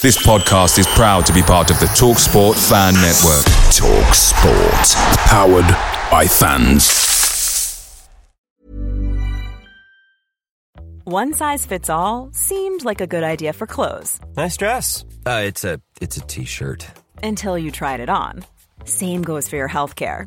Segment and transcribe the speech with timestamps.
[0.00, 3.44] This podcast is proud to be part of the TalkSport Fan Network.
[3.74, 4.94] TalkSport.
[5.26, 5.66] Powered
[6.10, 8.08] by fans.
[11.04, 15.04] One size fits all seemed like a good idea for clothes Nice dress.
[15.26, 16.86] Uh, it's a it's a t-shirt.
[17.22, 18.44] until you tried it on.
[18.84, 20.26] Same goes for your healthcare.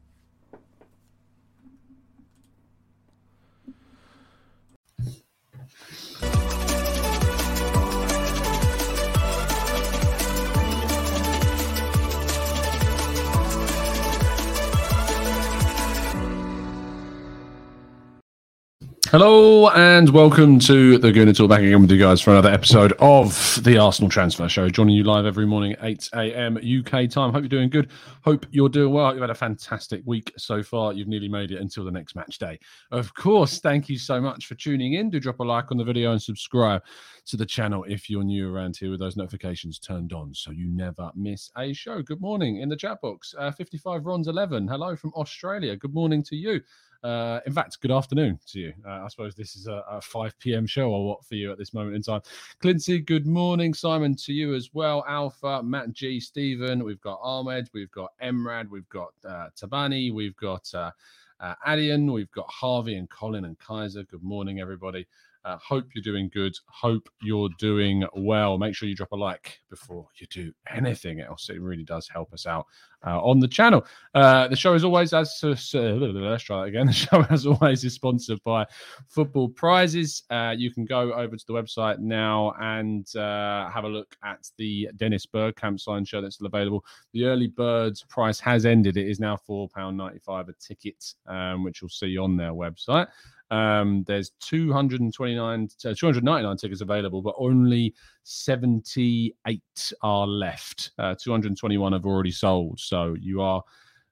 [19.11, 22.93] Hello and welcome to the Gooner Talk back again with you guys for another episode
[22.99, 24.69] of the Arsenal Transfer Show.
[24.69, 26.55] Joining you live every morning 8 a.m.
[26.55, 27.33] UK time.
[27.33, 27.91] Hope you're doing good.
[28.23, 29.11] Hope you're doing well.
[29.11, 30.93] You've had a fantastic week so far.
[30.93, 32.57] You've nearly made it until the next match day.
[32.91, 35.09] Of course, thank you so much for tuning in.
[35.09, 36.81] Do drop a like on the video and subscribe
[37.27, 40.67] to the channel if you're new around here with those notifications turned on so you
[40.67, 42.01] never miss a show.
[42.01, 43.33] Good morning in the chat box.
[43.37, 44.67] Uh, 55 Ron's 11.
[44.67, 45.75] Hello from Australia.
[45.75, 46.61] Good morning to you.
[47.03, 48.73] Uh, in fact, good afternoon to you.
[48.85, 50.67] Uh, I suppose this is a, a 5 p.m.
[50.67, 52.21] show or what for you at this moment in time.
[52.61, 53.73] Clincy, good morning.
[53.73, 55.03] Simon, to you as well.
[55.07, 56.83] Alpha, Matt G, Stephen.
[56.83, 57.69] We've got Ahmed.
[57.73, 58.69] We've got Emrad.
[58.69, 60.13] We've got uh, Tabani.
[60.13, 60.91] We've got uh,
[61.39, 62.11] uh, Adian.
[62.11, 64.03] We've got Harvey and Colin and Kaiser.
[64.03, 65.07] Good morning, everybody.
[65.43, 66.53] Uh, hope you're doing good.
[66.67, 68.57] Hope you're doing well.
[68.57, 71.49] Make sure you drop a like before you do anything else.
[71.49, 72.67] It really does help us out
[73.05, 73.85] uh, on the channel.
[74.13, 76.87] Uh, the show, as always, as uh, let's try that again.
[76.91, 78.65] The show, as always, is sponsored by
[79.07, 80.23] Football Prizes.
[80.29, 84.49] Uh, you can go over to the website now and uh, have a look at
[84.57, 86.83] the Dennis Bergkamp sign show that's still available.
[87.13, 88.97] The early birds price has ended.
[88.97, 92.51] It is now four pound ninety five a ticket, um, which you'll see on their
[92.51, 93.07] website.
[93.51, 99.61] Um, there's 229, uh, 299 tickets available, but only 78
[100.01, 100.91] are left.
[100.97, 102.79] Uh, 221 have already sold.
[102.79, 103.61] So you are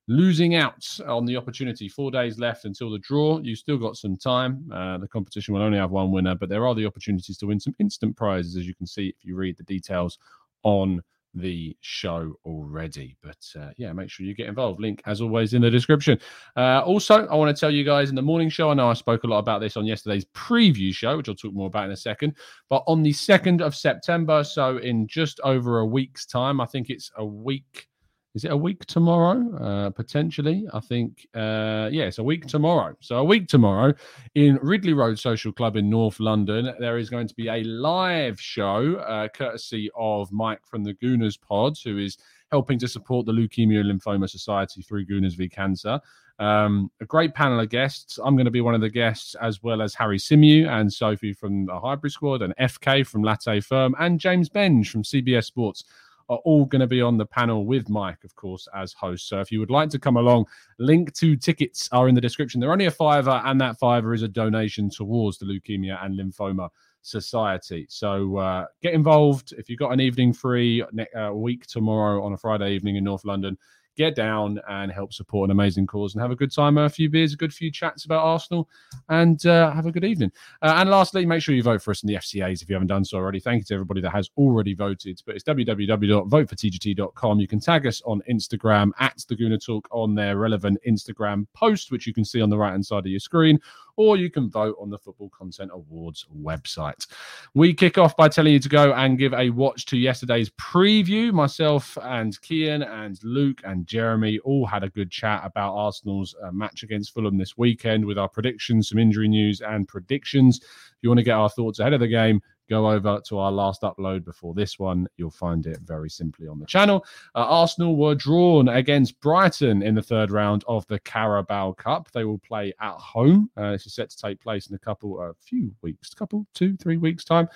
[0.09, 1.87] losing out on the opportunity.
[1.87, 3.39] Four days left until the draw.
[3.39, 4.69] You've still got some time.
[4.73, 7.59] Uh, the competition will only have one winner, but there are the opportunities to win
[7.59, 10.17] some instant prizes, as you can see if you read the details
[10.63, 11.01] on
[11.33, 13.15] the show already.
[13.21, 14.79] But uh, yeah, make sure you get involved.
[14.79, 16.19] Link, as always, in the description.
[16.55, 18.93] Uh, also, I want to tell you guys in the morning show, I know I
[18.93, 21.91] spoke a lot about this on yesterday's preview show, which I'll talk more about in
[21.91, 22.35] a second.
[22.69, 26.89] But on the 2nd of September, so in just over a week's time, I think
[26.89, 27.88] it's a week.
[28.35, 29.57] Is it a week tomorrow?
[29.57, 30.67] Uh, potentially.
[30.71, 32.95] I think, uh, yeah, a week tomorrow.
[32.99, 33.93] So, a week tomorrow
[34.35, 38.39] in Ridley Road Social Club in North London, there is going to be a live
[38.39, 42.17] show uh, courtesy of Mike from the Gooners Pods, who is
[42.51, 45.99] helping to support the Leukemia and Lymphoma Society through Gooners v Cancer.
[46.37, 48.19] Um, a great panel of guests.
[48.23, 51.33] I'm going to be one of the guests, as well as Harry Symeou and Sophie
[51.33, 55.83] from the Hybrid Squad, and FK from Latte Firm, and James Benge from CBS Sports
[56.29, 59.27] are all going to be on the panel with Mike, of course, as host.
[59.27, 60.45] So if you would like to come along,
[60.77, 62.61] link to tickets are in the description.
[62.61, 66.69] They're only a fiver, and that fiver is a donation towards the Leukemia and Lymphoma
[67.01, 67.87] Society.
[67.89, 69.53] So uh, get involved.
[69.57, 73.03] If you've got an evening free, ne- uh, week tomorrow on a Friday evening in
[73.03, 73.57] North London,
[73.99, 77.09] get down and help support an amazing cause and have a good time, a few
[77.09, 78.69] beers, a good few chats about Arsenal,
[79.09, 80.31] and uh, have a good evening.
[80.61, 82.87] Uh, and lastly, make sure you vote for us in the FCAs if you haven't
[82.87, 83.41] done so already.
[83.41, 85.21] Thank you to everybody that has already voted.
[85.25, 87.39] But it's www.votefortgt.com.
[87.41, 91.91] You can tag us on Instagram at the Gooner Talk on their relevant Instagram post,
[91.91, 93.59] which you can see on the right hand side of your screen,
[93.99, 97.05] or you can vote on the Football Content Awards website.
[97.53, 101.33] We kick off by telling you to go and give a watch to yesterday's preview.
[101.33, 106.49] Myself and Kian and Luke and Jeremy all had a good chat about Arsenal's uh,
[106.53, 110.61] match against Fulham this weekend with our predictions, some injury news, and predictions.
[110.61, 113.51] If you want to get our thoughts ahead of the game, go over to our
[113.51, 115.07] last upload before this one.
[115.17, 117.05] You'll find it very simply on the channel.
[117.35, 122.11] Uh, Arsenal were drawn against Brighton in the third round of the Carabao Cup.
[122.11, 123.49] They will play at home.
[123.57, 126.77] Uh, this is set to take place in a couple, a few weeks, couple, two,
[126.77, 127.49] three weeks time.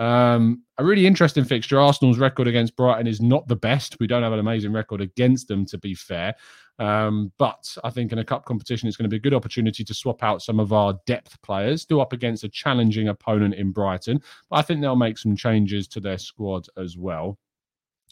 [0.00, 1.78] Um, a really interesting fixture.
[1.78, 3.98] Arsenal's record against Brighton is not the best.
[4.00, 6.34] We don't have an amazing record against them, to be fair.
[6.80, 9.84] Um, but I think in a cup competition, it's going to be a good opportunity
[9.84, 13.70] to swap out some of our depth players, still up against a challenging opponent in
[13.70, 14.22] Brighton.
[14.48, 17.38] But I think they'll make some changes to their squad as well.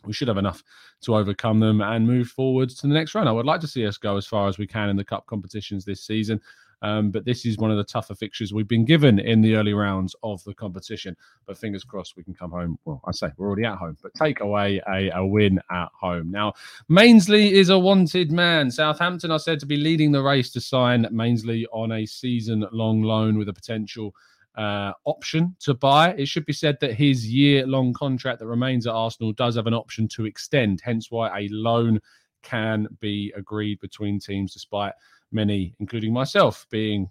[0.04, 0.62] We should have enough
[1.02, 3.28] to overcome them and move forward to the next round.
[3.28, 5.26] I would like to see us go as far as we can in the cup
[5.26, 6.40] competitions this season.
[6.82, 9.74] Um, but this is one of the tougher fixtures we've been given in the early
[9.74, 11.16] rounds of the competition.
[11.46, 12.78] But fingers crossed we can come home.
[12.84, 16.30] Well, I say we're already at home, but take away a, a win at home.
[16.30, 16.54] Now,
[16.88, 18.70] Mainsley is a wanted man.
[18.70, 23.02] Southampton are said to be leading the race to sign Mainsley on a season long
[23.02, 24.14] loan with a potential.
[24.56, 26.10] Uh, option to buy.
[26.14, 29.68] It should be said that his year long contract that remains at Arsenal does have
[29.68, 32.00] an option to extend, hence why a loan
[32.42, 34.92] can be agreed between teams despite
[35.32, 37.08] many, including myself, being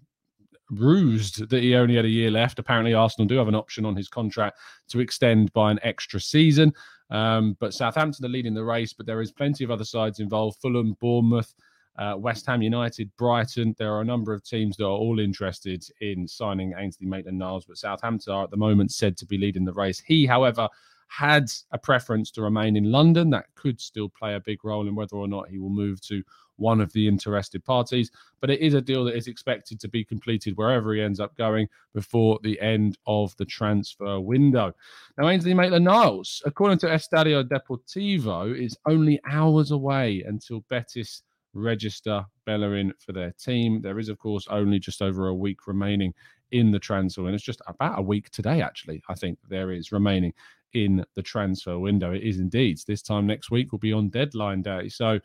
[0.71, 2.59] bruised that he only had a year left.
[2.59, 4.59] Apparently, Arsenal do have an option on his contract
[4.89, 6.73] to extend by an extra season.
[7.09, 10.59] Um, but Southampton are leading the race, but there is plenty of other sides involved
[10.61, 11.53] Fulham, Bournemouth.
[11.97, 13.73] Uh, West Ham United, Brighton.
[13.79, 17.65] There are a number of teams that are all interested in signing Ainsley Maitland Niles,
[17.65, 19.99] but Southampton are at the moment said to be leading the race.
[20.05, 20.69] He, however,
[21.07, 23.29] had a preference to remain in London.
[23.29, 26.23] That could still play a big role in whether or not he will move to
[26.57, 28.11] one of the interested parties.
[28.41, 31.35] But it is a deal that is expected to be completed wherever he ends up
[31.37, 34.73] going before the end of the transfer window.
[35.17, 42.25] Now, Ainsley Maitland Niles, according to Estadio Deportivo, is only hours away until Betis register
[42.45, 43.81] Bellerin for their team.
[43.81, 46.13] There is, of course, only just over a week remaining
[46.51, 49.01] in the transfer, and it's just about a week today, actually.
[49.09, 50.33] I think there is remaining
[50.73, 52.13] in the transfer window.
[52.13, 52.79] It is indeed.
[52.87, 54.89] This time next week will be on deadline day.
[54.89, 55.19] So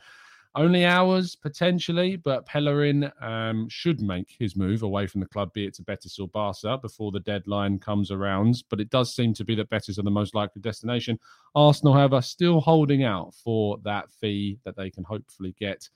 [0.54, 5.64] only hours potentially, but Bellerin um, should make his move away from the club, be
[5.64, 8.62] it to Betis or Barca, before the deadline comes around.
[8.68, 11.18] But it does seem to be that Betis are the most likely destination.
[11.54, 15.88] Arsenal, however, still holding out for that fee that they can hopefully get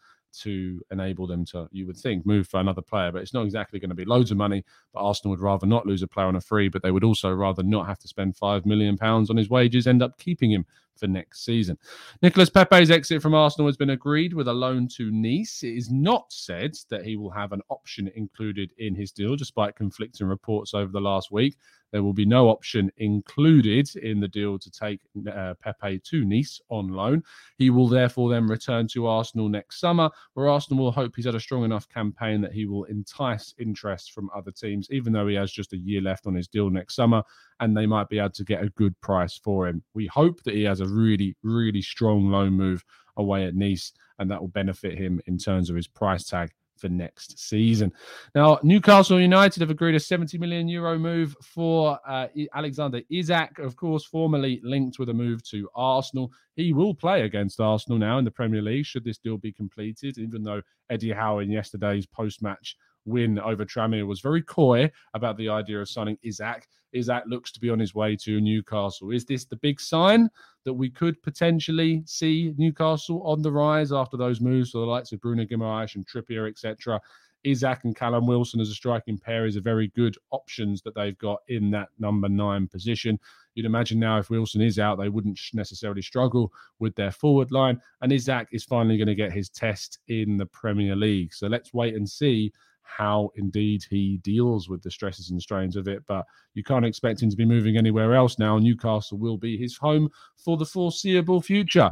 [0.43, 3.13] to enable them to, you would think, move for another player.
[3.13, 4.65] But it's not exactly going to be loads of money.
[4.93, 7.31] But Arsenal would rather not lose a player on a free, but they would also
[7.31, 10.67] rather not have to spend five million pounds on his wages, end up keeping him
[10.99, 11.79] for next season.
[12.23, 15.63] Nicolas Pepe's exit from Arsenal has been agreed with a loan to Nice.
[15.63, 19.77] It is not said that he will have an option included in his deal, despite
[19.77, 21.57] conflicting reports over the last week.
[21.93, 25.01] There will be no option included in the deal to take
[25.33, 27.23] uh, Pepe to Nice on loan.
[27.59, 31.37] He will therefore then return to Arsenal next summer, where Arsenal will hope he's had
[31.37, 35.37] a strong enough campaign that he will entice interest from other teams, even though he
[35.37, 37.23] has just a year left on his deal next summer,
[37.61, 39.83] and they might be able to get a good price for him.
[39.95, 42.85] We hope that he has a really, really strong loan move
[43.17, 46.89] away at Nice, and that will benefit him in terms of his price tag for
[46.89, 47.93] next season.
[48.35, 53.77] Now, Newcastle United have agreed a 70 million euro move for uh, Alexander Isak, of
[53.77, 56.31] course, formerly linked with a move to Arsenal.
[56.55, 60.19] He will play against Arsenal now in the Premier League should this deal be completed,
[60.19, 65.37] even though Eddie Howe in yesterday's post match win over Tranmere was very coy about
[65.37, 66.69] the idea of signing Isak.
[66.93, 69.11] Isak looks to be on his way to Newcastle.
[69.11, 70.29] Is this the big sign
[70.65, 75.13] that we could potentially see Newcastle on the rise after those moves for the likes
[75.13, 77.01] of Bruno Guimaraes and Trippier, etc.?
[77.47, 81.17] Isak and Callum Wilson as a striking pair is a very good options that they've
[81.19, 83.19] got in that number nine position.
[83.55, 87.81] You'd imagine now if Wilson is out, they wouldn't necessarily struggle with their forward line.
[88.03, 91.33] And Isak is finally going to get his test in the Premier League.
[91.33, 92.53] So let's wait and see
[92.87, 96.03] how indeed he deals with the stresses and strains of it.
[96.07, 96.25] But
[96.55, 98.59] you can't expect him to be moving anywhere else now.
[98.59, 101.91] Newcastle will be his home for the foreseeable future.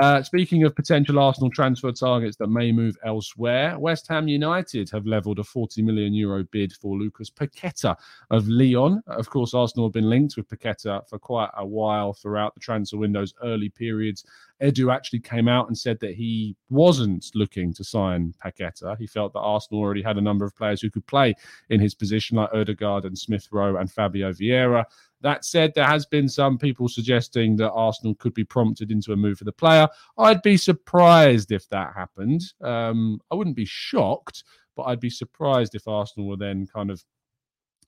[0.00, 5.06] Uh, speaking of potential Arsenal transfer targets that may move elsewhere, West Ham United have
[5.06, 7.96] levelled a 40 million euro bid for Lucas Paqueta
[8.30, 9.02] of Lyon.
[9.06, 12.96] Of course, Arsenal have been linked with Paqueta for quite a while throughout the transfer
[12.96, 14.24] window's early periods
[14.62, 18.96] Edu actually came out and said that he wasn't looking to sign Paqueta.
[18.98, 21.34] He felt that Arsenal already had a number of players who could play
[21.70, 24.84] in his position, like Odegaard and Smith Rowe and Fabio Vieira.
[25.20, 29.16] That said, there has been some people suggesting that Arsenal could be prompted into a
[29.16, 29.88] move for the player.
[30.18, 32.42] I'd be surprised if that happened.
[32.62, 34.44] Um, I wouldn't be shocked,
[34.74, 37.02] but I'd be surprised if Arsenal were then kind of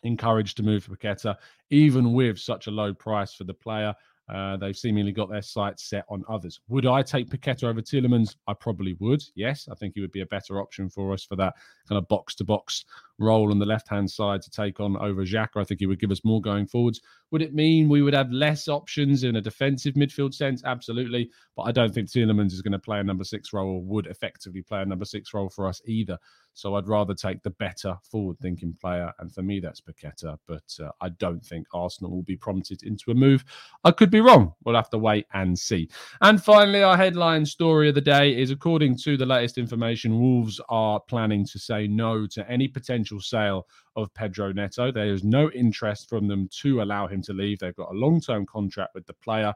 [0.02, 1.36] encouraged to move for Paqueta,
[1.70, 3.94] even with such a low price for the player.
[4.28, 6.60] Uh, they've seemingly got their sights set on others.
[6.68, 8.36] Would I take Paqueta over Tielemans?
[8.46, 9.22] I probably would.
[9.34, 11.54] Yes, I think he would be a better option for us for that
[11.88, 12.84] kind of box to box
[13.18, 15.56] role on the left hand side to take on over Xhaka.
[15.56, 17.00] I think he would give us more going forwards.
[17.30, 20.62] Would it mean we would have less options in a defensive midfield sense?
[20.64, 21.30] Absolutely.
[21.56, 24.06] But I don't think Tielemans is going to play a number six role or would
[24.06, 26.18] effectively play a number six role for us either.
[26.58, 29.12] So I'd rather take the better forward thinking player.
[29.20, 30.36] And for me, that's Paqueta.
[30.48, 33.44] But uh, I don't think Arsenal will be prompted into a move.
[33.84, 34.54] I could be wrong.
[34.64, 35.88] We'll have to wait and see.
[36.20, 40.60] And finally, our headline story of the day is according to the latest information, Wolves
[40.68, 44.90] are planning to say no to any potential sale of Pedro Neto.
[44.90, 47.60] There is no interest from them to allow him to leave.
[47.60, 49.54] They've got a long term contract with the player.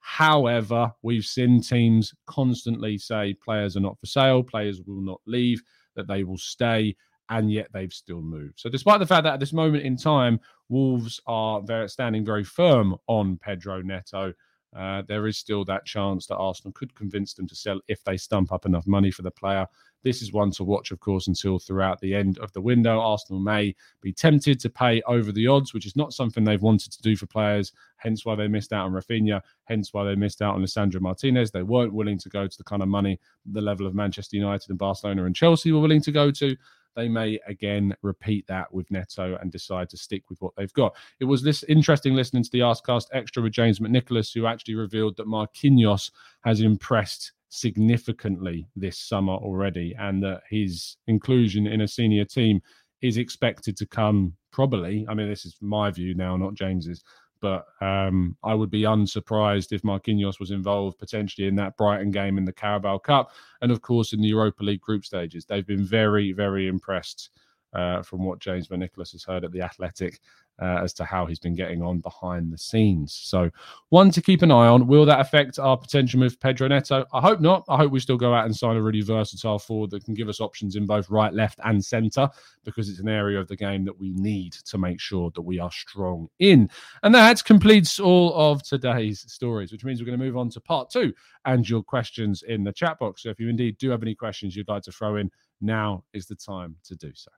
[0.00, 5.62] However, we've seen teams constantly say players are not for sale, players will not leave
[6.00, 6.96] that they will stay,
[7.28, 8.58] and yet they've still moved.
[8.58, 12.44] So, despite the fact that at this moment in time, Wolves are very, standing very
[12.44, 14.32] firm on Pedro Neto,
[14.76, 18.16] uh, there is still that chance that Arsenal could convince them to sell if they
[18.16, 19.66] stump up enough money for the player.
[20.02, 23.00] This is one to watch, of course, until throughout the end of the window.
[23.00, 26.92] Arsenal may be tempted to pay over the odds, which is not something they've wanted
[26.92, 30.42] to do for players, hence why they missed out on Rafinha, hence why they missed
[30.42, 31.50] out on Lisandro Martinez.
[31.50, 34.70] They weren't willing to go to the kind of money, the level of Manchester United
[34.70, 36.56] and Barcelona and Chelsea were willing to go to
[36.96, 40.96] they may again repeat that with Neto and decide to stick with what they've got.
[41.20, 45.16] It was this interesting listening to the Arscast Extra with James McNicholas, who actually revealed
[45.16, 46.10] that Marquinhos
[46.42, 52.60] has impressed significantly this summer already, and that his inclusion in a senior team
[53.02, 55.06] is expected to come probably.
[55.08, 57.02] I mean, this is my view now, not James's.
[57.40, 62.36] But um, I would be unsurprised if Marquinhos was involved potentially in that Brighton game
[62.36, 63.30] in the Carabao Cup,
[63.62, 65.46] and of course in the Europa League group stages.
[65.46, 67.30] They've been very, very impressed
[67.72, 70.20] uh, from what James Nicholas has heard at the Athletic
[70.60, 73.14] uh, as to how he's been getting on behind the scenes.
[73.14, 73.50] So,
[73.88, 74.86] one to keep an eye on.
[74.86, 77.04] Will that affect our potential move Pedro Neto?
[77.12, 77.64] I hope not.
[77.68, 80.28] I hope we still go out and sign a really versatile forward that can give
[80.28, 82.28] us options in both right, left, and centre
[82.64, 85.58] because it's an area of the game that we need to make sure that we
[85.58, 86.68] are strong in.
[87.02, 90.60] And that completes all of today's stories, which means we're going to move on to
[90.60, 91.12] part two
[91.46, 93.22] and your questions in the chat box.
[93.22, 96.26] So, if you indeed do have any questions you'd like to throw in, now is
[96.26, 97.30] the time to do so.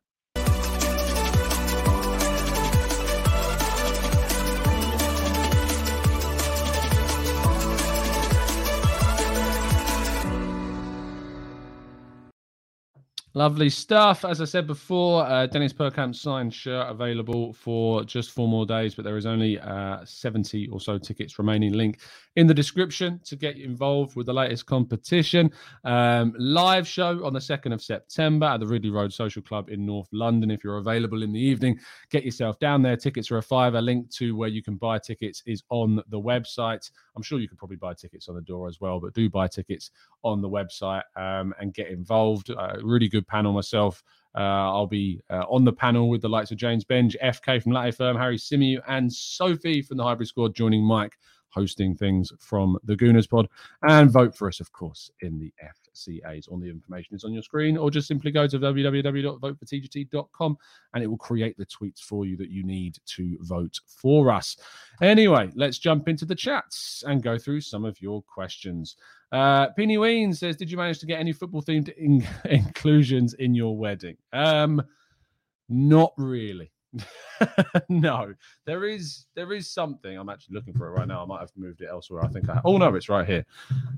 [13.35, 14.27] Lovely stuff.
[14.27, 18.95] As I said before, uh, Dennis Bergkamp's signed shirt available for just four more days,
[18.95, 21.73] but there is only uh, 70 or so tickets remaining.
[21.73, 21.99] Link
[22.37, 25.51] in the description to get involved with the latest competition.
[25.85, 29.85] Um, live show on the 2nd of September at the Ridley Road Social Club in
[29.85, 30.51] North London.
[30.51, 31.79] If you're available in the evening,
[32.11, 32.97] get yourself down there.
[32.97, 33.75] Tickets are a five.
[33.75, 36.91] A link to where you can buy tickets is on the website.
[37.17, 39.49] I'm sure you could probably buy tickets on the door as well, but do buy
[39.49, 39.91] tickets
[40.23, 42.51] on the website um, and get involved.
[42.51, 44.03] Uh, really good panel myself.
[44.35, 47.73] Uh, I'll be uh, on the panel with the likes of James Benge, FK from
[47.73, 51.15] Latte Firm, Harry Symeou, and Sophie from the Hybrid Squad, joining Mike
[51.51, 53.49] hosting things from the Gooners Pod.
[53.83, 55.53] And vote for us, of course, in the
[55.95, 56.49] FCAs.
[56.49, 60.57] All the information is on your screen, or just simply go to www.votefortgt.com
[60.95, 64.57] and it will create the tweets for you that you need to vote for us.
[65.01, 68.97] Anyway, let's jump into the chats and go through some of your questions.
[69.31, 73.55] Uh, Peony Ween says, Did you manage to get any football themed in- inclusions in
[73.55, 74.17] your wedding?
[74.33, 74.83] Um,
[75.69, 76.71] not really.
[77.89, 78.35] no,
[78.67, 80.17] there is there is something.
[80.17, 81.23] I'm actually looking for it right now.
[81.23, 82.25] I might have moved it elsewhere.
[82.25, 82.61] I think I.
[82.65, 83.45] Oh no, it's right here.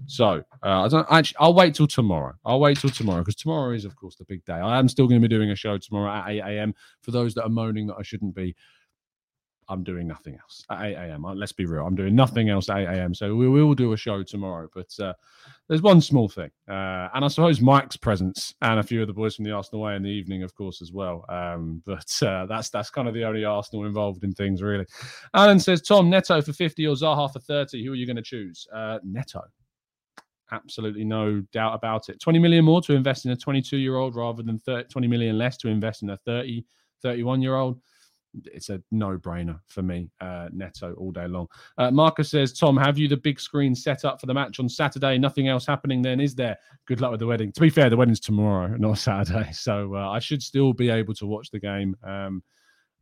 [0.06, 1.36] So uh, I don't actually.
[1.40, 2.34] I'll wait till tomorrow.
[2.44, 4.54] I'll wait till tomorrow because tomorrow is, of course, the big day.
[4.54, 6.74] I am still going to be doing a show tomorrow at 8 a.m.
[7.02, 8.54] For those that are moaning that I shouldn't be,
[9.68, 11.24] I'm doing nothing else at 8 a.m.
[11.34, 11.86] Let's be real.
[11.86, 13.14] I'm doing nothing else at 8 a.m.
[13.14, 14.68] So we will do a show tomorrow.
[14.74, 15.14] But uh,
[15.68, 16.50] there's one small thing.
[16.68, 19.82] Uh, and I suppose Mike's presence and a few of the boys from the Arsenal
[19.82, 21.24] way in the evening, of course, as well.
[21.28, 24.86] Um, but uh, that's that's kind of the only Arsenal involved in things, really.
[25.34, 27.84] Alan says, Tom, Neto for 50 or Zaha for 30.
[27.84, 28.66] Who are you going to choose?
[28.72, 29.42] Uh, Neto.
[30.52, 32.20] Absolutely no doubt about it.
[32.20, 35.38] 20 million more to invest in a 22 year old rather than 30, 20 million
[35.38, 36.64] less to invest in a 30,
[37.02, 37.80] 31 year old
[38.46, 40.10] it's a no-brainer for me.
[40.20, 41.46] Uh, Neto all day long.
[41.78, 44.68] Uh, Marcus says, Tom, have you the big screen set up for the match on
[44.68, 45.18] Saturday?
[45.18, 46.56] Nothing else happening then, is there?
[46.86, 47.52] Good luck with the wedding.
[47.52, 51.14] To be fair, the wedding's tomorrow, not Saturday, so uh, I should still be able
[51.14, 51.96] to watch the game.
[52.02, 52.42] Um,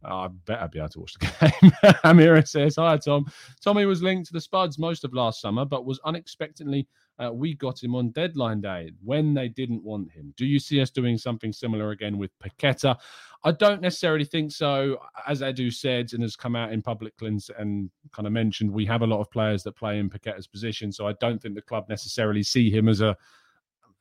[0.05, 1.27] I better be able to watch the
[1.61, 1.73] game.
[2.05, 3.27] Amira says, Hi, Tom.
[3.63, 6.89] Tommy was linked to the Spuds most of last summer, but was unexpectedly
[7.19, 10.33] Uh, we got him on deadline day when they didn't want him.
[10.37, 12.97] Do you see us doing something similar again with Paqueta?
[13.45, 14.99] I don't necessarily think so.
[15.27, 18.87] As Edu said and has come out in public and, and kind of mentioned, we
[18.87, 20.91] have a lot of players that play in Paqueta's position.
[20.91, 23.17] So I don't think the club necessarily see him as a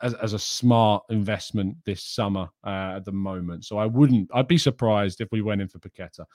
[0.01, 3.65] as, as a smart investment this summer uh, at the moment.
[3.65, 6.25] So I wouldn't, I'd be surprised if we went in for Paqueta.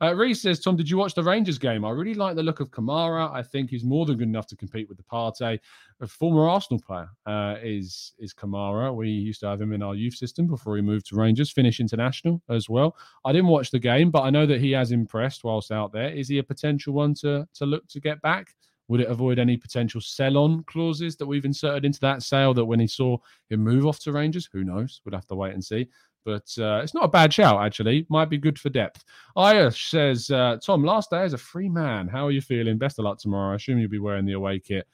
[0.00, 1.84] Uh, Reese says, Tom, did you watch the Rangers game?
[1.84, 3.32] I really like the look of Kamara.
[3.32, 5.58] I think he's more than good enough to compete with the Partey.
[6.00, 8.94] A former Arsenal player uh, is is Kamara.
[8.94, 11.80] We used to have him in our youth system before he moved to Rangers, Finnish
[11.80, 12.96] international as well.
[13.24, 16.10] I didn't watch the game, but I know that he has impressed whilst out there.
[16.10, 18.54] Is he a potential one to to look to get back?
[18.88, 22.64] Would it avoid any potential sell on clauses that we've inserted into that sale that
[22.64, 23.18] when he saw
[23.50, 24.48] him move off to Rangers?
[24.52, 25.00] Who knows?
[25.04, 25.88] We'd have to wait and see.
[26.24, 28.04] But uh, it's not a bad shout, actually.
[28.08, 29.04] Might be good for depth.
[29.36, 32.08] Ayush says, uh, Tom, last day as a free man.
[32.08, 32.78] How are you feeling?
[32.78, 33.52] Best of luck tomorrow.
[33.52, 34.88] I assume you'll be wearing the away kit.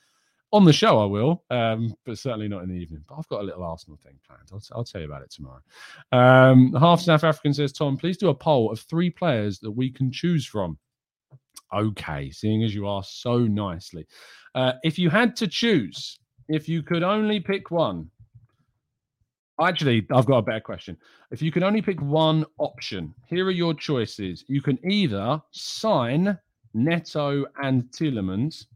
[0.54, 3.02] On the show, I will, um, but certainly not in the evening.
[3.08, 4.50] But I've got a little Arsenal thing planned.
[4.52, 5.62] I'll, I'll tell you about it tomorrow.
[6.12, 9.90] Um, half South African says, Tom, please do a poll of three players that we
[9.90, 10.76] can choose from.
[11.74, 14.06] Okay, seeing as you are so nicely.
[14.54, 18.10] Uh, if you had to choose, if you could only pick one,
[19.60, 20.96] actually, I've got a better question.
[21.30, 24.44] If you could only pick one option, here are your choices.
[24.48, 26.38] You can either sign
[26.74, 28.66] Neto and Tielemans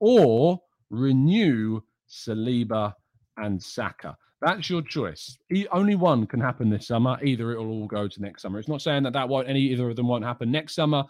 [0.00, 0.60] or
[0.90, 2.94] renew Saliba
[3.38, 4.16] and Saka.
[4.40, 5.38] That's your choice.
[5.72, 7.18] only one can happen this summer.
[7.22, 8.58] Either it will all go to next summer.
[8.58, 11.04] It's not saying that that won't any either of them won't happen next summer.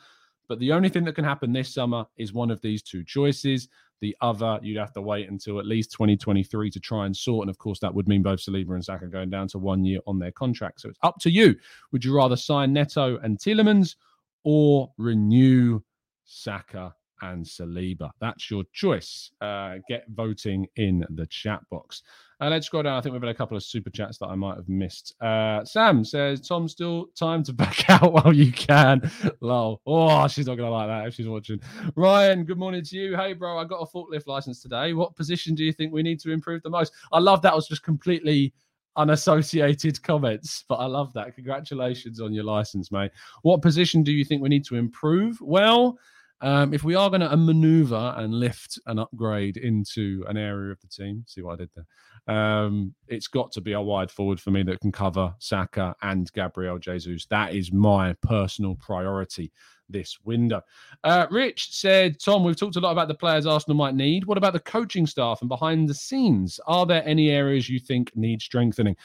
[0.48, 3.68] But the only thing that can happen this summer is one of these two choices.
[4.00, 7.44] The other, you'd have to wait until at least 2023 to try and sort.
[7.44, 10.00] And of course, that would mean both Saliba and Saka going down to one year
[10.06, 10.80] on their contract.
[10.80, 11.54] So it's up to you.
[11.92, 13.96] Would you rather sign Neto and Tielemans
[14.44, 15.80] or renew
[16.24, 18.10] Saka and Saliba.
[18.20, 19.30] That's your choice.
[19.40, 22.02] Uh, get voting in the chat box.
[22.44, 22.98] Uh, let's go down.
[22.98, 25.14] I think we've had a couple of super chats that I might have missed.
[25.18, 29.10] Uh, Sam says, Tom, still time to back out while you can.
[29.40, 29.80] Lol.
[29.86, 31.58] Oh, she's not going to like that if she's watching.
[31.96, 33.16] Ryan, good morning to you.
[33.16, 34.92] Hey, bro, I got a forklift license today.
[34.92, 36.92] What position do you think we need to improve the most?
[37.12, 37.54] I love that.
[37.54, 38.52] was just completely
[38.96, 41.34] unassociated comments, but I love that.
[41.36, 43.12] Congratulations on your license, mate.
[43.40, 45.40] What position do you think we need to improve?
[45.40, 45.98] Well,
[46.44, 50.80] um, if we are going to maneuver and lift and upgrade into an area of
[50.82, 52.36] the team, see what I did there.
[52.36, 56.30] Um, it's got to be a wide forward for me that can cover Saka and
[56.34, 57.24] Gabriel Jesus.
[57.26, 59.52] That is my personal priority
[59.88, 60.60] this window.
[61.02, 64.26] Uh, Rich said, Tom, we've talked a lot about the players Arsenal might need.
[64.26, 66.60] What about the coaching staff and behind the scenes?
[66.66, 68.96] Are there any areas you think need strengthening?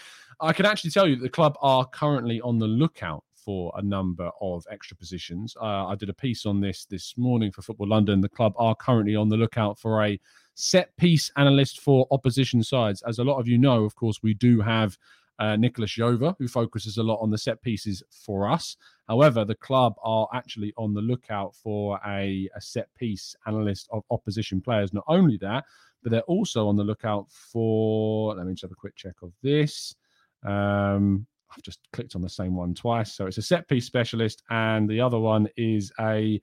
[0.42, 3.82] I can actually tell you that the club are currently on the lookout for a
[3.82, 5.58] number of extra positions.
[5.60, 8.22] Uh, I did a piece on this this morning for Football London.
[8.22, 10.20] The club are currently on the lookout for a
[10.54, 13.02] set piece analyst for opposition sides.
[13.08, 14.96] As a lot of you know, of course, we do have
[15.40, 18.78] uh, Nicolas Jover, who focuses a lot on the set pieces for us.
[19.08, 24.04] However, the club are actually on the lookout for a, a set piece analyst of
[24.12, 24.94] opposition players.
[24.94, 25.66] Not only that,
[26.04, 28.36] but they're also on the lookout for.
[28.36, 29.96] Let me just have a quick check of this.
[30.46, 33.14] Um, I've just clicked on the same one twice.
[33.14, 36.42] So it's a set piece specialist, and the other one is a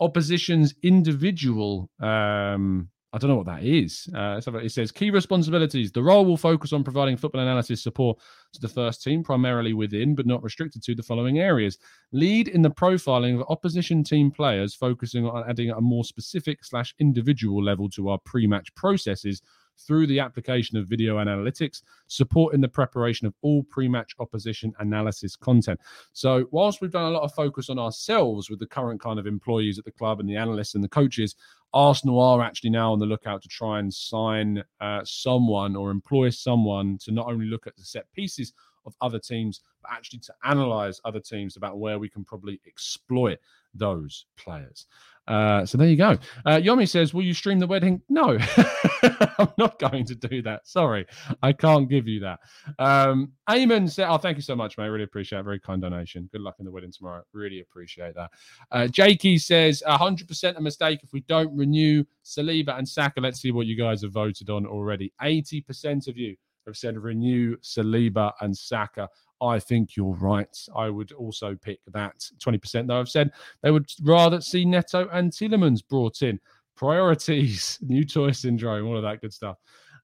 [0.00, 1.90] opposition's individual.
[2.00, 4.08] Um, I don't know what that is.
[4.14, 5.90] Uh, it says key responsibilities.
[5.90, 8.18] The role will focus on providing football analysis support
[8.52, 11.78] to the first team, primarily within, but not restricted to, the following areas:
[12.12, 16.94] lead in the profiling of opposition team players, focusing on adding a more specific slash
[17.00, 19.42] individual level to our pre-match processes
[19.86, 25.36] through the application of video analytics, supporting the preparation of all pre match opposition analysis
[25.36, 25.80] content.
[26.12, 29.26] So, whilst we've done a lot of focus on ourselves with the current kind of
[29.26, 31.34] employees at the club and the analysts and the coaches,
[31.72, 36.30] Arsenal are actually now on the lookout to try and sign uh, someone or employ
[36.30, 38.52] someone to not only look at the set pieces
[38.86, 43.38] of other teams, but actually to analyze other teams about where we can probably exploit
[43.74, 44.86] those players.
[45.30, 46.18] Uh, so there you go.
[46.44, 48.36] Uh, Yomi says, "Will you stream the wedding?" No,
[49.38, 50.66] I'm not going to do that.
[50.66, 51.06] Sorry,
[51.40, 52.40] I can't give you that.
[52.80, 54.88] Um, Eamon said, "Oh, thank you so much, mate.
[54.88, 55.44] Really appreciate it.
[55.44, 56.28] Very kind donation.
[56.32, 57.22] Good luck in the wedding tomorrow.
[57.32, 58.30] Really appreciate that."
[58.72, 63.52] Uh, Jakey says, "100% a mistake if we don't renew Saliba and Saka." Let's see
[63.52, 65.12] what you guys have voted on already.
[65.22, 66.34] 80% of you
[66.66, 69.08] have said renew Saliba and Saka.
[69.42, 70.56] I think you're right.
[70.74, 73.30] I would also pick that 20%, though I've said
[73.62, 76.38] they would rather see Neto and Tielemans brought in.
[76.76, 79.56] Priorities, new toy syndrome, all of that good stuff.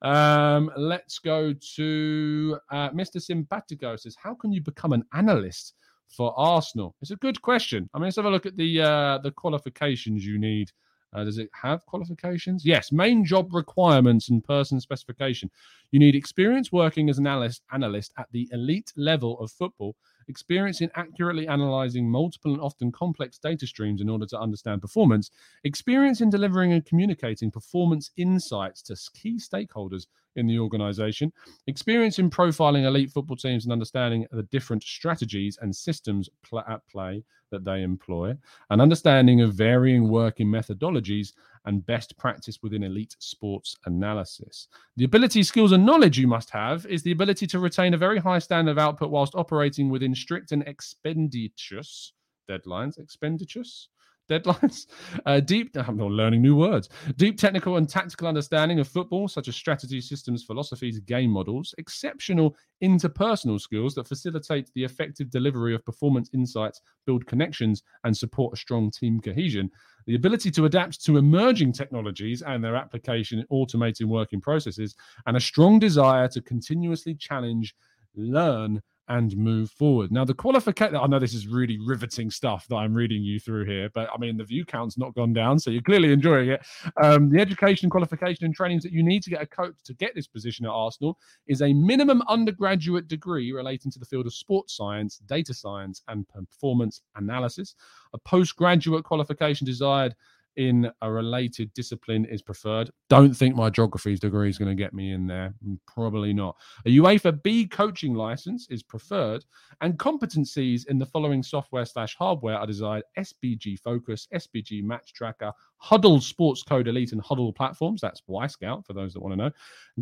[0.03, 3.21] Um, let's go to uh, Mr.
[3.21, 5.75] Simpatico says, How can you become an analyst
[6.09, 6.95] for Arsenal?
[7.01, 7.89] It's a good question.
[7.95, 10.71] I mean, let's have a look at the uh, the qualifications you need
[11.13, 12.65] Uh, does it have qualifications?
[12.65, 12.93] Yes.
[12.93, 15.51] Main job requirements and person specification.
[15.91, 19.97] You need experience working as an analyst, analyst at the elite level of football
[20.29, 25.31] experience in accurately analyzing multiple and often complex data streams in order to understand performance,
[25.65, 31.33] experience in delivering and communicating performance insights to key stakeholders in the organization,
[31.67, 36.87] experience in profiling elite football teams and understanding the different strategies and systems pl- at
[36.87, 38.37] play that they employ,
[38.71, 41.33] an understanding of varying working methodologies
[41.65, 44.69] and best practice within elite sports analysis.
[44.97, 48.19] The ability, skills, and knowledge you must have is the ability to retain a very
[48.19, 52.13] high standard of output whilst operating within strict and expeditious
[52.49, 52.99] deadlines.
[52.99, 53.89] Expeditious?
[54.29, 54.87] Deadlines.
[55.25, 56.89] Uh, deep, I'm not learning new words.
[57.17, 61.75] Deep technical and tactical understanding of football, such as strategy, systems, philosophies, game models.
[61.79, 68.55] Exceptional interpersonal skills that facilitate the effective delivery of performance insights, build connections, and support
[68.55, 69.71] a strong team cohesion.
[70.07, 74.95] The ability to adapt to emerging technologies and their application in automating working processes,
[75.27, 77.75] and a strong desire to continuously challenge,
[78.15, 80.11] learn, and move forward.
[80.11, 83.65] Now, the qualification, I know this is really riveting stuff that I'm reading you through
[83.67, 86.67] here, but I mean, the view count's not gone down, so you're clearly enjoying it.
[87.03, 90.15] Um, the education, qualification, and trainings that you need to get a coach to get
[90.15, 94.77] this position at Arsenal is a minimum undergraduate degree relating to the field of sports
[94.77, 97.75] science, data science, and performance analysis,
[98.13, 100.15] a postgraduate qualification desired
[100.57, 102.91] in a related discipline is preferred.
[103.09, 105.55] Don't think my geography degree is going to get me in there.
[105.67, 106.57] Mm, probably not.
[106.85, 109.45] A UEFA B coaching license is preferred,
[109.81, 115.53] and competencies in the following software slash hardware are desired: SBG Focus, SBG Match Tracker,
[115.83, 118.01] Hudl Sports Code Elite, and Hudl platforms.
[118.01, 119.51] That's Wyscout for those that want to know.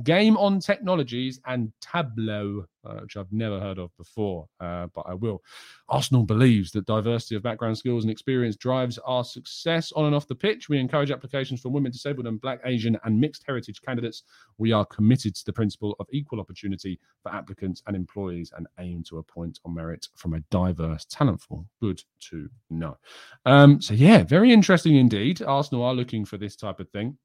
[0.03, 5.15] Game on Technologies and Tableau uh, which I've never heard of before, uh, but I
[5.15, 5.43] will.
[5.89, 10.29] Arsenal believes that diversity of background, skills, and experience drives our success on and off
[10.29, 10.69] the pitch.
[10.69, 14.23] We encourage applications from women, disabled, and Black, Asian, and mixed heritage candidates.
[14.59, 19.03] We are committed to the principle of equal opportunity for applicants and employees and aim
[19.09, 21.67] to appoint on merit from a diverse talent pool.
[21.81, 22.97] Good to know.
[23.47, 25.43] Um, so, yeah, very interesting indeed.
[25.73, 27.17] Are looking for this type of thing.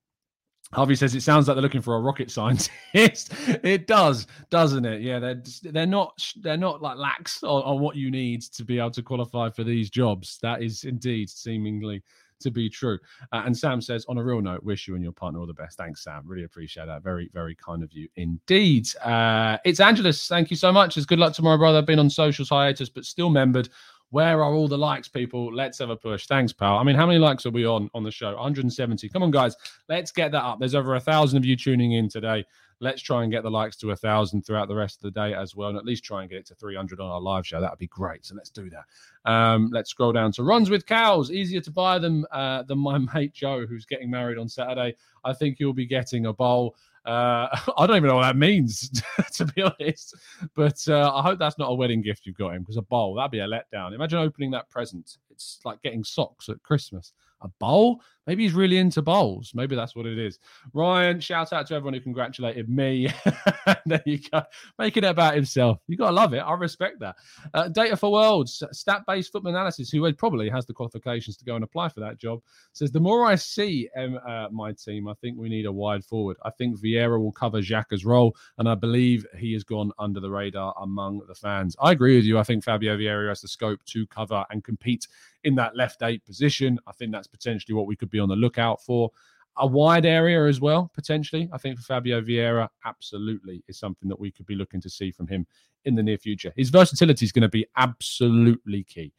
[0.71, 2.71] Harvey says it sounds like they're looking for a rocket scientist.
[2.93, 5.01] it does, doesn't it?
[5.01, 8.77] Yeah, they're they're not they're not like lax on, on, what you need to be
[8.77, 10.37] able to qualify for these jobs.
[10.41, 12.03] That is indeed seemingly
[12.41, 12.99] to be true.
[13.31, 15.53] Uh, and Sam says, on a real note, wish you and your partner all the
[15.53, 15.77] best.
[15.77, 16.21] Thanks, Sam.
[16.25, 17.03] Really appreciate that.
[17.03, 18.87] Very very kind of you indeed.
[18.97, 20.27] Uh, it's Angelus.
[20.27, 20.97] Thank you so much.
[20.97, 21.81] It's good luck tomorrow, brother.
[21.81, 23.69] Been on socials hiatus, but still membered.
[24.11, 25.53] Where are all the likes, people?
[25.53, 26.25] Let's have a push.
[26.25, 26.77] Thanks, pal.
[26.77, 28.33] I mean, how many likes are we on on the show?
[28.35, 29.07] 170.
[29.09, 29.55] Come on, guys.
[29.87, 30.59] Let's get that up.
[30.59, 32.45] There's over a thousand of you tuning in today.
[32.81, 35.33] Let's try and get the likes to a thousand throughout the rest of the day
[35.33, 37.59] as well, and at least try and get it to 300 on our live show.
[37.59, 38.25] That would be great.
[38.25, 39.29] So let's do that.
[39.29, 41.29] Um, let's scroll down to runs with cows.
[41.29, 44.95] Easier to buy them uh, than my mate Joe, who's getting married on Saturday.
[45.25, 46.75] I think you'll be getting a bowl.
[47.05, 48.89] Uh, I don't even know what that means,
[49.33, 50.15] to be honest.
[50.55, 53.15] But uh, I hope that's not a wedding gift you've got him because a bowl,
[53.15, 53.93] that'd be a letdown.
[53.93, 55.17] Imagine opening that present.
[55.31, 57.13] It's like getting socks at Christmas.
[57.41, 58.01] A bowl?
[58.29, 59.53] Maybe he's really into bowls.
[59.55, 60.37] Maybe that's what it is.
[60.73, 63.11] Ryan, shout out to everyone who congratulated me.
[63.87, 64.43] there you go.
[64.77, 65.79] Making it about himself.
[65.87, 66.39] You got to love it.
[66.39, 67.15] I respect that.
[67.55, 71.55] Uh, Data for Worlds, stat based football analysis, who probably has the qualifications to go
[71.55, 75.15] and apply for that job, says the more I see um, uh, my team, I
[75.15, 76.37] think we need a wide forward.
[76.43, 80.29] I think Vieira will cover Xhaka's role, and I believe he has gone under the
[80.29, 81.75] radar among the fans.
[81.81, 82.37] I agree with you.
[82.37, 85.07] I think Fabio Vieira has the scope to cover and compete
[85.43, 86.79] in that left eight position.
[86.87, 89.11] I think that's potentially what we could be on the lookout for.
[89.57, 91.49] A wide area as well, potentially.
[91.51, 95.11] I think for Fabio Vieira, absolutely is something that we could be looking to see
[95.11, 95.45] from him
[95.85, 96.53] in the near future.
[96.55, 99.11] His versatility is going to be absolutely key.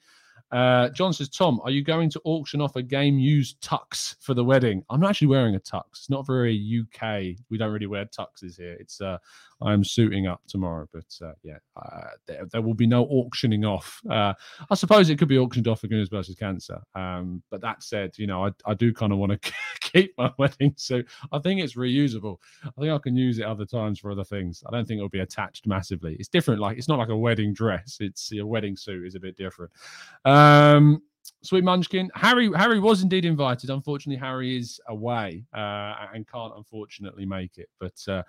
[0.52, 4.34] Uh, John says, Tom, are you going to auction off a game used tux for
[4.34, 4.82] the wedding?
[4.90, 5.82] I'm not actually wearing a tux.
[5.90, 7.36] It's not very UK.
[7.50, 8.76] We don't really wear tuxes here.
[8.80, 9.18] It's uh,
[9.62, 14.00] I'm suiting up tomorrow, but uh, yeah, uh, there, there, will be no auctioning off.
[14.08, 14.34] Uh,
[14.70, 16.80] I suppose it could be auctioned off for Gunners versus Cancer.
[16.94, 19.52] Um, but that said, you know, I, I do kind of want to
[19.92, 21.08] keep my wedding suit.
[21.32, 22.38] I think it's reusable.
[22.64, 24.62] I think I can use it other times for other things.
[24.66, 26.16] I don't think it'll be attached massively.
[26.18, 26.60] It's different.
[26.60, 27.98] Like it's not like a wedding dress.
[28.00, 29.72] It's a wedding suit is a bit different.
[30.24, 31.02] Um,
[31.42, 32.10] Sweet Munchkin.
[32.14, 33.70] Harry Harry was indeed invited.
[33.70, 37.68] Unfortunately, Harry is away uh, and can't unfortunately make it.
[37.78, 38.22] But uh,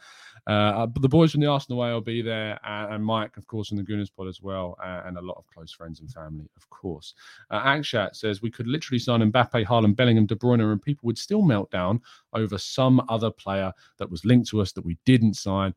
[0.47, 3.77] uh, the boys from the Arsenal way will be there, and Mike, of course, from
[3.77, 7.13] the Gooners pod as well, and a lot of close friends and family, of course.
[7.49, 11.17] Uh, Akshat says we could literally sign Mbappe, Haaland, Bellingham, De Bruyne, and people would
[11.17, 12.01] still melt down
[12.33, 15.73] over some other player that was linked to us that we didn't sign.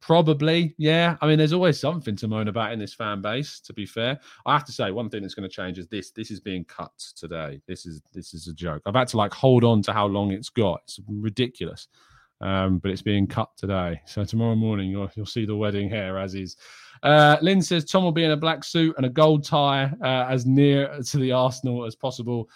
[0.00, 1.16] Probably, yeah.
[1.20, 3.60] I mean, there's always something to moan about in this fan base.
[3.60, 6.12] To be fair, I have to say one thing that's going to change is this.
[6.12, 7.60] This is being cut today.
[7.66, 8.82] This is this is a joke.
[8.86, 10.82] I've had to like hold on to how long it's got.
[10.84, 11.88] It's ridiculous,
[12.40, 14.00] um, but it's being cut today.
[14.06, 16.56] So tomorrow morning you'll you'll see the wedding hair as is.
[17.02, 20.26] Uh, Lynn says Tom will be in a black suit and a gold tie uh,
[20.30, 22.48] as near to the Arsenal as possible.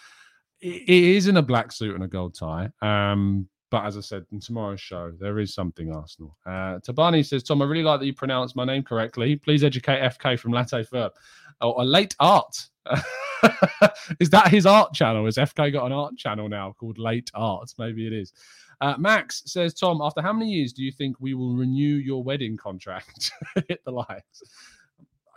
[0.61, 2.69] It, it is in a black suit and a gold tie.
[2.81, 6.37] Um, but as I said in tomorrow's show, there is something Arsenal.
[6.45, 9.35] Uh, Tabani says, Tom, I really like that you pronounced my name correctly.
[9.35, 11.11] Please educate FK from Latte Verb.
[11.59, 12.55] Oh, a late art.
[14.19, 15.25] is that his art channel?
[15.25, 17.73] Has FK got an art channel now called Late Art?
[17.79, 18.31] Maybe it is.
[18.79, 22.23] Uh, Max says, Tom, after how many years do you think we will renew your
[22.23, 23.31] wedding contract?
[23.67, 24.43] Hit the likes.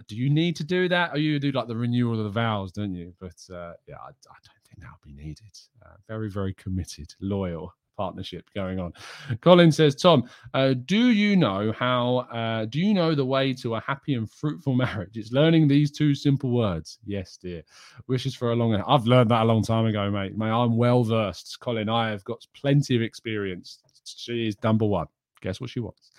[0.09, 1.15] Do you need to do that?
[1.15, 3.15] Or you do like the renewal of the vows, don't you?
[3.19, 5.59] But uh, yeah, I, I, don't think that'll be needed.
[5.83, 8.93] Uh, very, very committed, loyal partnership going on.
[9.41, 13.77] Colin says, Tom, uh, do you know how, uh, do you know the way to
[13.77, 15.17] a happy and fruitful marriage?
[15.17, 16.99] It's learning these two simple words.
[17.07, 17.63] Yes, dear.
[18.07, 20.37] Wishes for a long, I've learned that a long time ago, mate.
[20.37, 21.59] Mate, I'm well versed.
[21.61, 23.81] Colin, I have got plenty of experience.
[24.05, 25.07] She is number one.
[25.43, 26.11] Guess what she wants.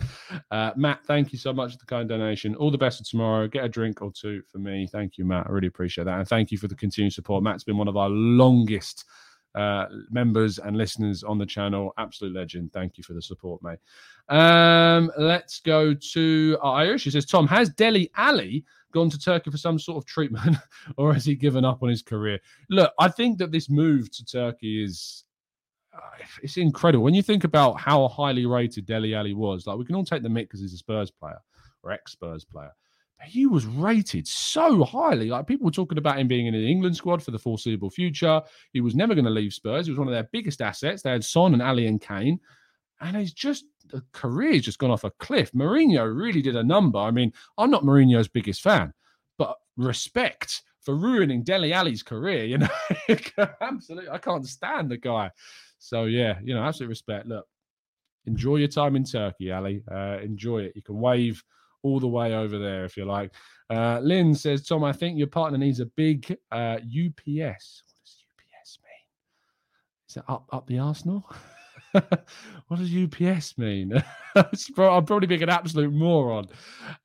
[0.51, 2.55] Uh, Matt, thank you so much for the kind donation.
[2.55, 3.47] All the best for tomorrow.
[3.47, 4.87] Get a drink or two for me.
[4.91, 5.47] Thank you, Matt.
[5.47, 6.19] I really appreciate that.
[6.19, 7.43] And thank you for the continued support.
[7.43, 9.05] Matt's been one of our longest
[9.55, 11.93] uh, members and listeners on the channel.
[11.97, 12.71] Absolute legend.
[12.73, 13.79] Thank you for the support, mate.
[14.29, 17.01] Um, let's go to Ayush.
[17.01, 20.57] She says, Tom, has Dele Alli gone to Turkey for some sort of treatment
[20.97, 22.39] or has he given up on his career?
[22.69, 25.23] Look, I think that this move to Turkey is
[25.93, 29.65] uh, it's incredible when you think about how highly rated Dele Alli was.
[29.65, 31.39] Like we can all take the mic because he's a Spurs player
[31.83, 32.71] or ex Spurs player
[33.25, 35.29] he was rated so highly.
[35.29, 38.41] Like people were talking about him being in the England squad for the foreseeable future.
[38.73, 39.87] He was never going to leave Spurs.
[39.87, 41.01] He was one of their biggest assets.
[41.01, 42.39] They had Son and Alli and Kane.
[43.01, 45.51] And he's just the career's just gone off a cliff.
[45.51, 46.99] Mourinho really did a number.
[46.99, 48.93] I mean, I'm not Mourinho's biggest fan,
[49.37, 52.45] but respect for ruining Dele Alli's career.
[52.45, 52.67] You know,
[53.61, 55.31] absolutely, I can't stand the guy.
[55.79, 57.27] So yeah, you know, absolute respect.
[57.27, 57.45] Look,
[58.25, 59.83] enjoy your time in Turkey, Alli.
[59.89, 60.73] Uh, enjoy it.
[60.75, 61.43] You can wave
[61.83, 63.31] all the way over there, if you like.
[63.69, 67.83] Uh, Lynn says, Tom, I think your partner needs a big uh, UPS.
[67.83, 69.05] What does UPS mean?
[70.09, 71.29] Is it up up the Arsenal?
[71.91, 73.91] what does UPS mean?
[74.77, 76.47] I'm probably being an absolute moron.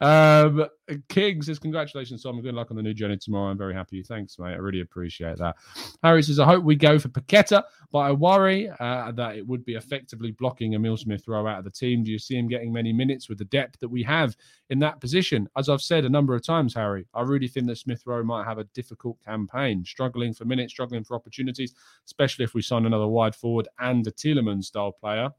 [0.01, 0.67] Um,
[1.09, 2.41] King says, Congratulations, Tom.
[2.41, 3.51] Good luck on the new journey tomorrow.
[3.51, 4.03] I'm very happy.
[4.03, 4.53] Thanks, mate.
[4.53, 5.57] I really appreciate that.
[6.03, 9.65] Harry says, I hope we go for Paqueta, but I worry uh, that it would
[9.65, 12.03] be effectively blocking Emil Smith Rowe out of the team.
[12.03, 14.37] Do you see him getting many minutes with the depth that we have
[14.71, 15.49] in that position?
[15.57, 18.45] As I've said a number of times, Harry, I really think that Smith Rowe might
[18.45, 21.75] have a difficult campaign, struggling for minutes, struggling for opportunities,
[22.07, 25.31] especially if we sign another wide forward and a Tielemans style player.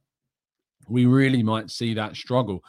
[0.88, 2.64] We really might see that struggle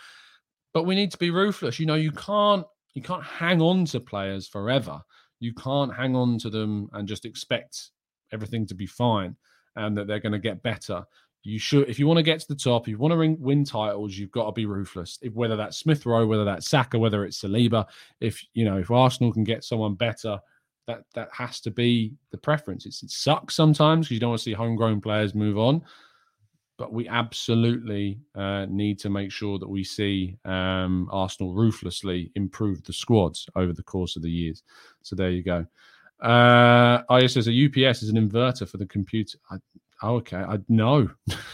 [0.74, 1.78] but we need to be ruthless.
[1.78, 5.00] You know, you can't you can't hang on to players forever.
[5.40, 7.90] You can't hang on to them and just expect
[8.32, 9.36] everything to be fine
[9.76, 11.04] and that they're going to get better.
[11.42, 13.64] You should, if you want to get to the top, if you want to win,
[13.64, 15.18] titles, you've got to be ruthless.
[15.20, 17.86] If, whether that's Smith Rowe, whether that's Saka, whether it's Saliba,
[18.20, 20.38] if you know if Arsenal can get someone better,
[20.86, 22.86] that that has to be the preference.
[22.86, 25.82] It's, it sucks sometimes because you don't want to see homegrown players move on,
[26.76, 32.82] but we absolutely uh, need to make sure that we see um, Arsenal ruthlessly improve
[32.84, 34.62] the squads over the course of the years.
[35.02, 35.66] So there you go.
[36.20, 39.38] Uh, I says a UPS is an inverter for the computer.
[39.50, 39.56] I,
[40.04, 41.10] oh, okay, I no,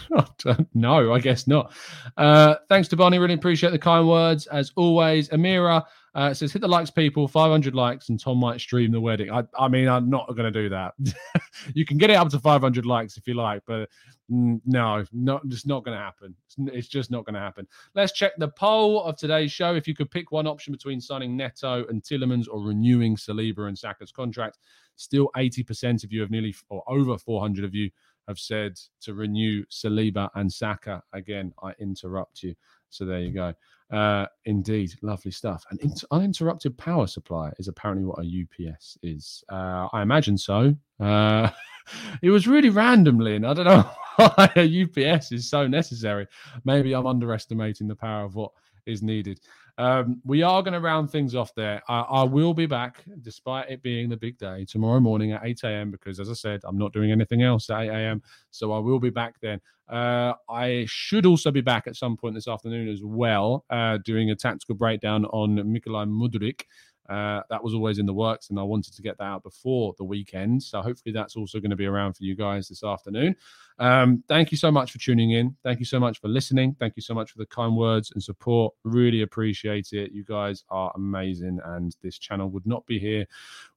[0.74, 1.72] no, I guess not.
[2.16, 5.28] Uh, thanks to Bonnie, really appreciate the kind words as always.
[5.28, 5.84] Amira
[6.14, 9.30] uh, says hit the likes, people, 500 likes, and Tom might stream the wedding.
[9.30, 10.94] I, I mean, I'm not going to do that.
[11.74, 13.88] you can get it up to 500 likes if you like, but
[14.28, 16.34] no, not just not going to happen.
[16.46, 17.66] It's, it's, just not going to happen.
[17.94, 19.74] Let's check the poll of today's show.
[19.74, 23.78] If you could pick one option between signing Neto and Tielemans or renewing Saliba and
[23.78, 24.58] Saka's contract,
[24.96, 27.90] still 80% of you have nearly, or over 400 of you
[28.30, 31.02] have said to renew Saliba and Saka.
[31.12, 32.54] Again, I interrupt you.
[32.88, 33.52] So there you go.
[33.92, 35.64] Uh, indeed, lovely stuff.
[35.70, 39.42] An inter- uninterrupted power supply is apparently what a UPS is.
[39.50, 40.74] Uh, I imagine so.
[41.00, 41.50] Uh,
[42.22, 46.26] it was really randomly, and I don't know why a UPS is so necessary.
[46.64, 48.52] Maybe I'm underestimating the power of what
[48.86, 49.40] is needed.
[49.78, 51.82] Um, we are going to round things off there.
[51.88, 55.64] I, I, will be back, despite it being the big day, tomorrow morning at 8
[55.64, 55.90] a.m.
[55.90, 58.22] Because, as I said, I'm not doing anything else at 8 a.m.
[58.50, 59.60] So I will be back then.
[59.88, 64.30] Uh, I should also be back at some point this afternoon as well, uh, doing
[64.30, 66.62] a tactical breakdown on Mykhailo Mudryk
[67.10, 69.94] Uh, that was always in the works, and I wanted to get that out before
[69.98, 70.62] the weekend.
[70.62, 73.34] So hopefully that's also going to be around for you guys this afternoon.
[73.80, 75.56] Um, thank you so much for tuning in.
[75.64, 76.76] Thank you so much for listening.
[76.78, 78.74] Thank you so much for the kind words and support.
[78.84, 80.12] Really appreciate it.
[80.12, 83.26] You guys are amazing, and this channel would not be here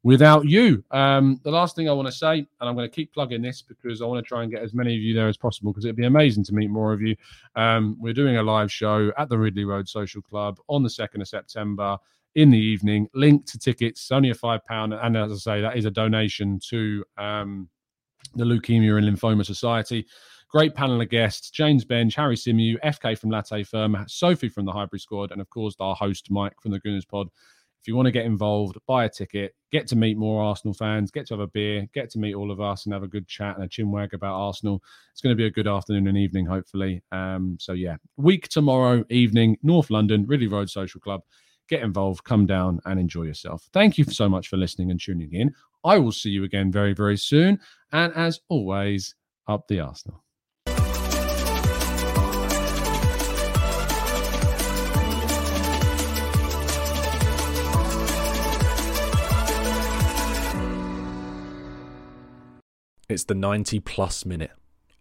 [0.03, 0.83] without you.
[0.91, 3.63] Um, the last thing I want to say, and I'm going to keep plugging this
[3.63, 5.85] because I want to try and get as many of you there as possible because
[5.85, 7.15] it'd be amazing to meet more of you.
[7.55, 11.21] Um, we're doing a live show at the Ridley Road Social Club on the 2nd
[11.21, 11.97] of September
[12.35, 13.07] in the evening.
[13.13, 16.59] Link to tickets, only a five pound, and as I say, that is a donation
[16.69, 17.69] to um,
[18.35, 20.05] the Leukemia and Lymphoma Society.
[20.49, 24.71] Great panel of guests: James Benge, Harry Symeou, FK from Latte Firm, Sophie from the
[24.71, 27.27] Hybrid Squad, and of course our host Mike from the Gooners Pod.
[27.83, 31.11] If you want to get involved, buy a ticket, get to meet more Arsenal fans,
[31.11, 33.27] get to have a beer, get to meet all of us and have a good
[33.27, 34.81] chat and a chinwag about Arsenal.
[35.11, 37.03] It's going to be a good afternoon and evening, hopefully.
[37.11, 41.23] Um, so, yeah, week tomorrow evening, North London, Ridley Road Social Club.
[41.69, 43.69] Get involved, come down and enjoy yourself.
[43.73, 45.53] Thank you so much for listening and tuning in.
[45.83, 47.59] I will see you again very, very soon.
[47.91, 49.15] And as always,
[49.47, 50.23] up the Arsenal.
[63.09, 64.51] It's the 90 plus minute.